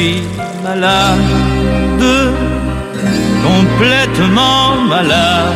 [0.00, 0.22] Suis
[0.62, 1.18] malade,
[3.42, 5.54] complètement malade.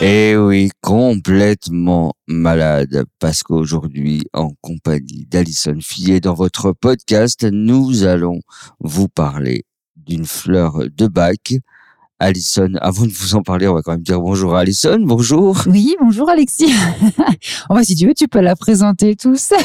[0.00, 8.40] Eh oui, complètement malade, parce qu'aujourd'hui, en compagnie d'Alison Fillet, dans votre podcast, nous allons
[8.80, 9.64] vous parler
[9.96, 11.54] d'une fleur de bac.
[12.18, 15.62] Alison, avant de vous en parler, on va quand même dire bonjour à Alison, bonjour.
[15.66, 16.72] Oui, bonjour Alexis.
[17.68, 19.58] oh, bah, si tu veux, tu peux la présenter tout seul.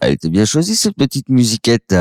[0.00, 1.94] Elle était bien choisie, cette petite musiquette.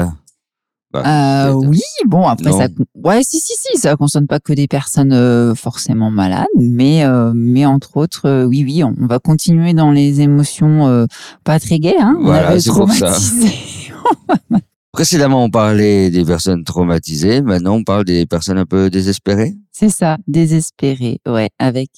[0.94, 2.58] Bah, Euh, oui, bon, après, Non.
[2.60, 7.04] ça, ouais, si, si, si, ça concerne pas que des personnes euh, forcément malades, mais,
[7.04, 11.06] euh, mais entre autres, oui, oui, on, on va continuer dans les émotions
[11.44, 12.16] pas très gaies, hein.
[12.20, 13.08] On Voilà, avait c'est pour ça.
[13.12, 13.52] traumatisé.
[14.94, 19.56] Précédemment, on parlait des personnes traumatisées, maintenant on parle des personnes un peu désespérées.
[19.72, 21.90] C'est ça, désespéré, ouais, avec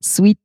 [0.00, 0.38] Sweet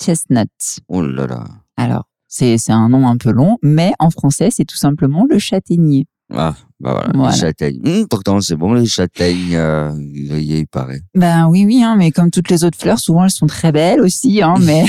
[0.00, 0.48] Chestnut.
[0.88, 1.44] Oh là là.
[1.76, 5.38] Alors, c'est c'est un nom un peu long, mais en français, c'est tout simplement le
[5.38, 6.06] châtaignier.
[6.34, 7.32] Ah, bah voilà, Voilà.
[7.32, 7.80] les châtaignes.
[7.84, 11.00] Hum, pourtant, c'est bon, les châtaignes euh, grillées, il paraît.
[11.14, 14.00] Ben oui, oui, hein, mais comme toutes les autres fleurs, souvent elles sont très belles
[14.00, 14.84] aussi, hein, mais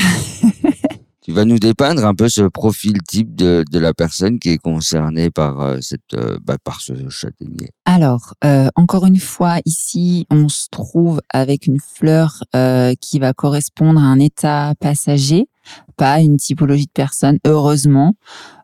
[1.22, 4.58] Tu vas nous dépeindre un peu ce profil type de, de la personne qui est
[4.58, 7.70] concernée par euh, cette, euh, bah, par ce châtaignier.
[7.84, 13.34] Alors, euh, encore une fois, ici, on se trouve avec une fleur euh, qui va
[13.34, 15.50] correspondre à un état passager,
[15.98, 18.14] pas une typologie de personne, heureusement.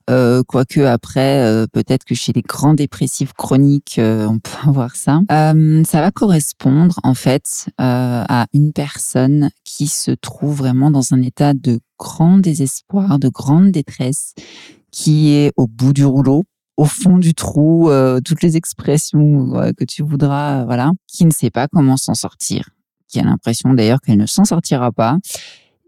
[0.09, 4.95] Euh, quoique après, euh, peut-être que chez les grands dépressifs chroniques, euh, on peut avoir
[4.95, 5.21] ça.
[5.31, 11.13] Euh, ça va correspondre en fait euh, à une personne qui se trouve vraiment dans
[11.13, 14.33] un état de grand désespoir, de grande détresse,
[14.91, 16.43] qui est au bout du rouleau,
[16.75, 21.51] au fond du trou, euh, toutes les expressions que tu voudras, voilà, qui ne sait
[21.51, 22.69] pas comment s'en sortir,
[23.07, 25.17] qui a l'impression d'ailleurs qu'elle ne s'en sortira pas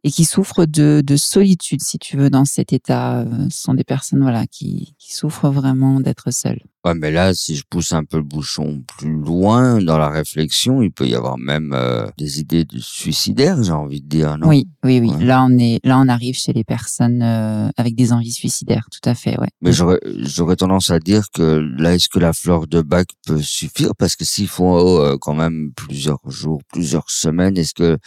[0.06, 3.22] et qui souffre de, de solitude, si tu veux, dans cet état.
[3.22, 6.62] Euh, Ce sont des personnes, voilà, qui, qui souffrent vraiment d'être seules.
[6.86, 10.84] Ouais, mais là, si je pousse un peu le bouchon plus loin dans la réflexion,
[10.84, 14.48] il peut y avoir même euh, des idées de suicidaires, j'ai envie de dire, non?
[14.50, 15.10] Oui, oui, oui.
[15.10, 15.26] Ouais.
[15.26, 19.10] Là, on est, là, on arrive chez les personnes euh, avec des envies suicidaires, tout
[19.10, 19.50] à fait, ouais.
[19.62, 23.42] Mais j'aurais, j'aurais tendance à dire que là, est-ce que la fleur de bac peut
[23.42, 23.96] suffire?
[23.98, 27.98] Parce que s'il faut euh, quand même plusieurs jours, plusieurs semaines, est-ce que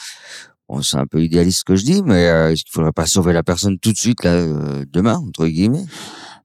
[0.82, 3.32] c'est un peu idéaliste ce que je dis, mais euh, est-ce qu'il faudrait pas sauver
[3.32, 5.84] la personne tout de suite là, euh, demain entre guillemets?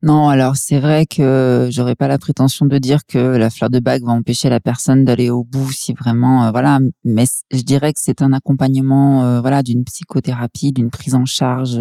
[0.02, 3.80] Non, alors c'est vrai que j'aurais pas la prétention de dire que la fleur de
[3.80, 7.94] bague va empêcher la personne d'aller au bout si vraiment euh, voilà, mais je dirais
[7.94, 11.80] que c'est un accompagnement voilà d'une psychothérapie, d'une prise en charge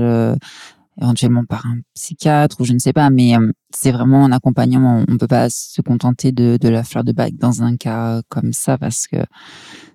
[1.01, 3.33] éventuellement par un psychiatre ou je ne sais pas, mais
[3.75, 5.05] c'est vraiment un accompagnement.
[5.09, 8.53] On peut pas se contenter de, de la fleur de bague dans un cas comme
[8.53, 9.17] ça parce que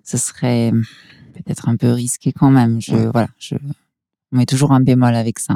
[0.03, 0.71] ce serait
[1.43, 2.81] peut-être un peu risqué quand même.
[2.81, 3.55] Je voilà, je
[4.31, 5.55] on met toujours un bémol avec ça.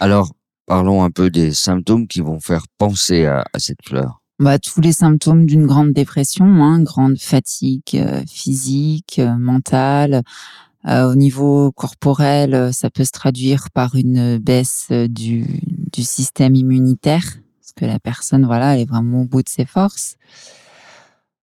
[0.00, 0.32] Alors,
[0.66, 4.22] parlons un peu des symptômes qui vont faire penser à, à cette fleur.
[4.38, 10.22] bah, tous les symptômes d'une grande dépression, hein, grande fatigue euh, physique, euh, mentale.
[10.86, 15.44] Euh, au niveau corporel, ça peut se traduire par une baisse du,
[15.92, 19.66] du système immunitaire, parce que la personne, voilà, elle est vraiment au bout de ses
[19.66, 20.16] forces.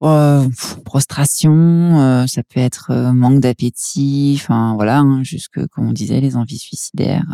[0.02, 0.48] Euh,
[0.84, 6.20] prostration, euh, ça peut être euh, manque d'appétit, enfin voilà, hein, jusque comme on disait,
[6.20, 7.24] les envies suicidaires.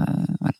[0.41, 0.53] voilà.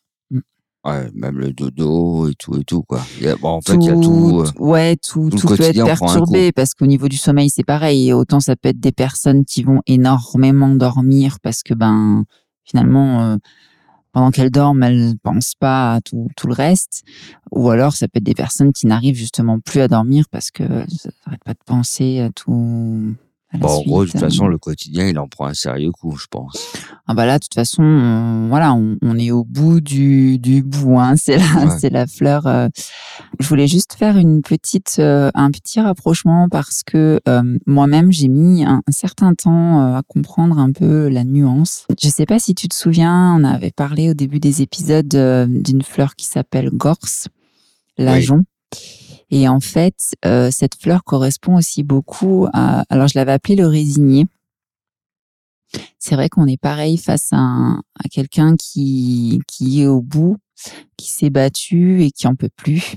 [0.85, 3.01] Ouais, même le dodo et tout et tout quoi.
[3.23, 4.43] A- bon, en fait, il y a tout.
[4.43, 8.09] euh, ouais, tout, tout tout peut être perturbé parce qu'au niveau du sommeil, c'est pareil.
[8.09, 12.25] Et autant ça peut être des personnes qui vont énormément dormir parce que ben
[12.65, 13.37] finalement euh,
[14.13, 17.05] pendant qu'elles dorment, elles pensent pas à tout, tout le reste.
[17.51, 20.65] Ou alors ça peut être des personnes qui n'arrivent justement plus à dormir parce que
[20.89, 23.15] ça n'arrête pas de penser à tout.
[23.55, 26.27] Bon, en gros, de toute façon, le quotidien, il en prend un sérieux coup, je
[26.31, 26.71] pense.
[27.07, 30.63] Ah bah là, de toute façon, on, voilà, on, on est au bout du, du
[30.63, 30.99] bout.
[30.99, 31.15] Hein.
[31.17, 31.79] C'est la, Ouais.
[31.79, 32.47] c'est la fleur.
[32.47, 32.69] euh.
[33.41, 38.29] Je voulais juste faire une petite, euh, un petit rapprochement parce que euh, moi-même, j'ai
[38.29, 41.87] mis un, un certain temps euh, à comprendre un peu la nuance.
[42.03, 45.47] Je sais pas si tu te souviens, on avait parlé au début des épisodes euh,
[45.49, 47.29] d'une fleur qui s'appelle Gorse,
[47.97, 48.45] l'ajon.
[49.31, 52.85] Et en fait, euh, cette fleur correspond aussi beaucoup à.
[52.89, 54.27] Alors, je l'avais appelé le résigné.
[55.99, 60.39] C'est vrai qu'on est pareil face à, à quelqu'un qui, qui est au bout,
[60.97, 62.97] qui s'est battu et qui en peut plus.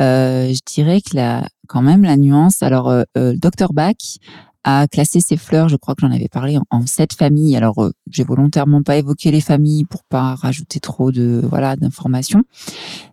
[0.00, 2.62] Euh, je dirais que la, quand même la nuance.
[2.62, 4.18] Alors, euh, euh, docteur Bach
[4.66, 5.68] a classé ses fleurs.
[5.68, 7.56] Je crois que j'en avais parlé en, en sept familles.
[7.56, 12.42] Alors, euh, j'ai volontairement pas évoqué les familles pour pas rajouter trop de voilà d'informations.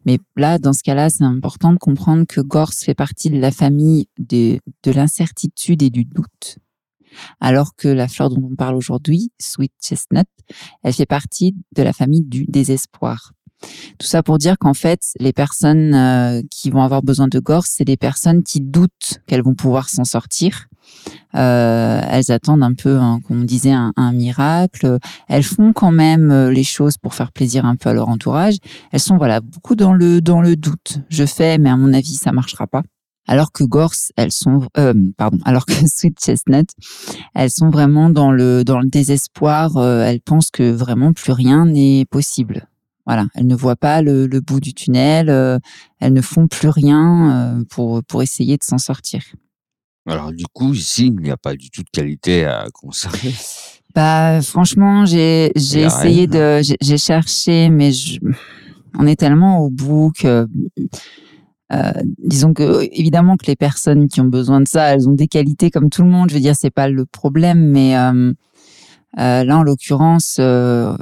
[0.05, 3.51] Mais là, dans ce cas-là, c'est important de comprendre que Gorse fait partie de la
[3.51, 6.57] famille des, de l'incertitude et du doute.
[7.39, 10.25] Alors que la fleur dont on parle aujourd'hui, Sweet Chestnut,
[10.81, 13.33] elle fait partie de la famille du désespoir.
[13.99, 17.71] Tout ça pour dire qu'en fait, les personnes euh, qui vont avoir besoin de Gorse,
[17.77, 20.67] c'est des personnes qui doutent qu'elles vont pouvoir s'en sortir.
[21.35, 24.99] Euh, elles attendent un peu, hein, comme on disait, un, miracle.
[25.27, 28.55] Elles font quand même euh, les choses pour faire plaisir un peu à leur entourage.
[28.91, 30.99] Elles sont voilà beaucoup dans le dans le doute.
[31.09, 32.83] Je fais, mais à mon avis, ça marchera pas.
[33.27, 36.69] Alors que Gorse, elles sont, euh, pardon, alors que Sweet Chestnut,
[37.33, 39.77] elles sont vraiment dans le dans le désespoir.
[39.77, 42.67] euh, elles pensent que vraiment plus rien n'est possible.
[43.05, 45.29] Voilà, elles ne voient pas le, le bout du tunnel.
[45.29, 45.59] euh,
[45.99, 49.21] elles ne font plus rien euh, pour pour essayer de s'en sortir.
[50.07, 53.33] Alors du coup, ici, il n'y a pas du tout de qualité à conserver.
[53.95, 56.57] Bah franchement, j'ai essayé rien.
[56.59, 58.17] de j'ai- j'ai cherché, mais je,
[58.97, 60.47] on est tellement au bout que
[61.71, 65.27] euh, disons que évidemment que les personnes qui ont besoin de ça, elles ont des
[65.27, 66.29] qualités comme tout le monde.
[66.29, 67.95] Je veux dire, c'est pas le problème, mais
[69.19, 70.95] euh, là en l'occurrence, euh,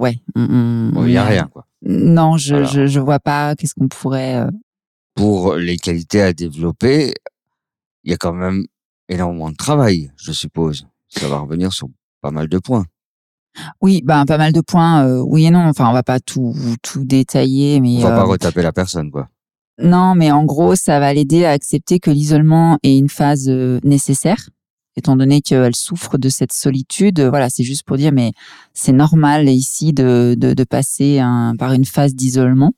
[0.00, 1.66] ouais, Bon, il n'y a rien, quoi.
[1.84, 2.68] Non, je, Voilà.
[2.68, 3.54] je je vois pas.
[3.56, 4.50] Qu'est-ce qu'on pourrait euh,
[5.14, 7.12] Pour les qualités à développer,
[8.04, 8.64] il y a quand même
[9.08, 10.86] énormément de travail, je suppose.
[11.08, 11.88] Ça va revenir sur
[12.20, 12.84] pas mal de points.
[13.82, 15.04] Oui, ben pas mal de points.
[15.06, 15.66] euh, oui et non.
[15.68, 19.10] Enfin, on va pas tout tout détailler, mais On va euh, pas retaper la personne,
[19.10, 19.28] quoi.
[19.78, 23.78] Non, mais en gros, ça va l'aider à accepter que l'isolement est une phase euh,
[23.84, 24.48] nécessaire,
[24.96, 27.20] étant donné qu'elle souffre de cette solitude.
[27.20, 28.32] Voilà, c'est juste pour dire, mais
[28.74, 32.72] c'est normal ici de, de, de passer un- par une phase d'isolement.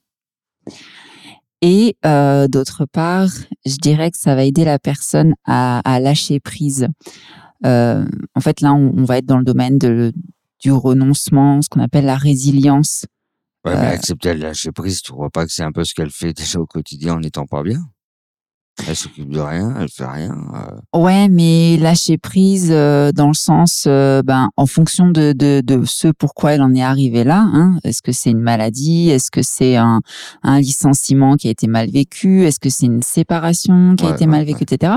[1.63, 3.31] Et euh, d'autre part,
[3.65, 6.89] je dirais que ça va aider la personne à, à lâcher prise.
[7.65, 10.13] Euh, en fait, là, on, on va être dans le domaine de,
[10.61, 13.07] du renoncement, ce qu'on appelle la résilience.
[13.65, 15.95] Ouais, mais Euh, accepter de lâcher prise, tu vois pas que c'est un peu ce
[15.95, 17.81] qu'elle fait déjà au quotidien en n'étant pas bien?
[18.89, 20.35] Elle s'occupe de rien, elle fait rien.
[20.95, 25.63] euh, Ouais, mais lâcher prise euh, dans le sens, euh, ben, en fonction de, de,
[25.65, 27.47] de ce pourquoi elle en est arrivée là.
[27.53, 27.79] Hein.
[27.85, 29.11] Est-ce que c'est une maladie?
[29.11, 30.01] Est-ce que c'est un,
[30.43, 32.45] un licenciement qui a été mal vécu?
[32.47, 34.47] Est-ce que c'est une séparation qui a été ouais, mal ouais.
[34.53, 34.95] vécue, etc.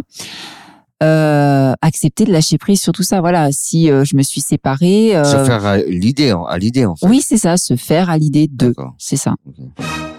[1.03, 3.21] Euh, accepter de lâcher prise sur tout ça.
[3.21, 6.85] Voilà, si euh, je me suis séparée, euh, Se faire à l'idée, en- à l'idée,
[6.85, 7.05] en fait.
[7.07, 8.73] oui, c'est ça, se faire à l'idée de.
[8.97, 9.35] C'est ça.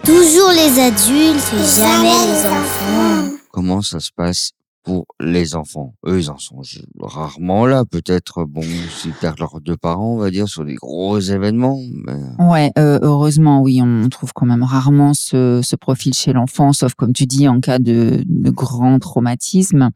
[0.05, 3.35] Toujours les adultes et jamais les enfants.
[3.59, 4.53] Comment ça se passe
[4.85, 6.63] pour les enfants Eux, ils en sont
[7.01, 7.85] rarement là.
[7.85, 11.81] Peut-être, bon, s'ils perdent leurs deux parents, on va dire, sur des gros événements.
[11.93, 12.13] Mais...
[12.39, 17.13] Ouais, euh, heureusement, oui, on trouve quand même rarement ce, profil chez l'enfant, sauf comme
[17.13, 19.91] tu dis, en cas de, de grand traumatisme.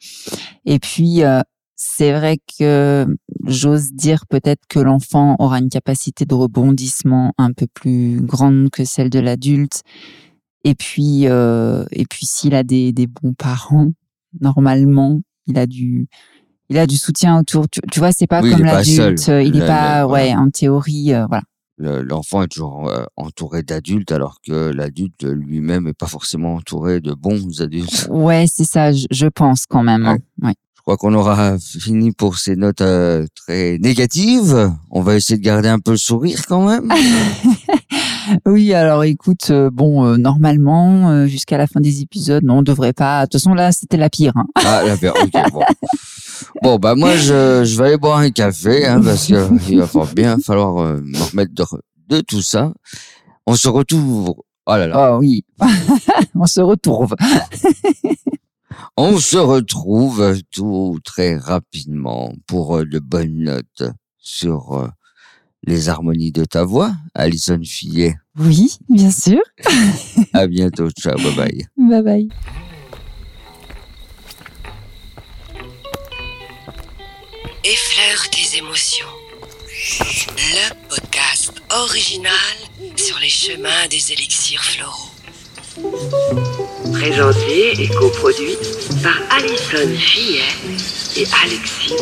[0.65, 1.41] Et puis, euh,
[1.77, 3.07] c'est vrai que
[3.47, 8.85] j'ose dire peut-être que l'enfant aura une capacité de rebondissement un peu plus grande que
[8.85, 9.83] celle de l'adulte.
[10.65, 13.91] Et puis, euh, et puis s'il a des, des bons parents,
[14.41, 16.07] normalement, il a du,
[16.69, 17.69] il a du soutien autour.
[17.69, 19.19] Tu, tu vois, c'est pas Oui, comme l'adulte.
[19.19, 19.45] seul.
[19.47, 20.25] Il est Le- pas, voilà.
[20.25, 21.43] ouais, en théorie, euh, voilà.
[21.79, 27.01] Le- L'enfant est toujours euh, entouré d'adultes, alors que l'adulte lui-même est pas forcément entouré
[27.01, 28.07] de bons adultes.
[28.11, 30.07] Ouais, c'est ça, je, je pense quand même.
[30.07, 30.19] hein.
[30.43, 30.55] Ouais.
[30.77, 34.73] Je crois qu'on aura fini pour ces notes euh, très négatives.
[34.91, 36.93] On va essayer de garder un peu le sourire quand même.
[38.47, 42.63] Oui, alors écoute, euh, bon, euh, normalement, euh, jusqu'à la fin des épisodes, non, on
[42.63, 43.23] devrait pas.
[43.23, 44.33] De toute façon, là, c'était la pire.
[44.37, 44.47] hein.
[44.57, 45.63] Ah, la paire, ok, bon.
[46.63, 49.87] Bon, bah moi, je, je vais aller boire un café, hein, parce que il va
[49.87, 51.65] falloir bien falloir euh, me remettre de,
[52.17, 52.73] de tout ça.
[53.47, 54.35] On se retrouve...
[54.67, 55.13] Oh là là.
[55.15, 55.45] Oh oui,
[56.35, 57.15] on se retrouve.
[58.97, 63.83] On se retrouve tout très rapidement pour euh, de bonnes notes
[64.19, 64.89] sur euh,
[65.65, 68.17] les harmonies de ta voix, Alison Fillet.
[68.39, 69.41] Oui, bien sûr.
[70.33, 71.67] À bientôt, ciao, bye bye.
[71.77, 72.29] Bye bye.
[77.65, 79.07] Effleure tes émotions.
[80.37, 82.35] Le podcast original
[82.97, 85.11] sur les chemins des élixirs floraux.
[86.93, 88.57] Présenté et coproduit
[89.03, 90.43] par Alison Fillet
[91.17, 91.95] et Alexis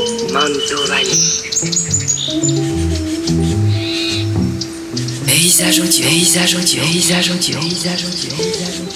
[5.60, 8.86] 三生劫一三生劫一三生劫一下生劫一三生